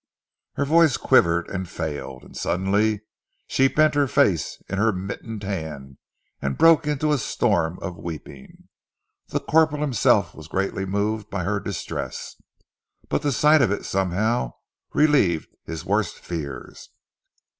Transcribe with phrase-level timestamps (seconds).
[0.55, 3.01] Her voice quivered and failed, and suddenly
[3.45, 5.99] she bent her face in her mittened hand
[6.41, 8.67] and broke into a storm of weeping.
[9.27, 12.41] The corporal himself was greatly moved by her distress,
[13.09, 14.53] but the sight of it somehow
[14.91, 16.89] relieved his worst fears.